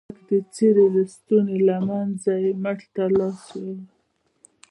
د 0.03 0.03
هلك 0.09 0.21
د 0.29 0.31
څيرې 0.53 0.85
لستوڼي 0.95 1.57
له 1.69 1.77
منځه 1.87 2.31
يې 2.43 2.51
مټ 2.63 2.79
ته 2.95 3.03
لاس 3.17 3.41
يووړ. 3.59 3.77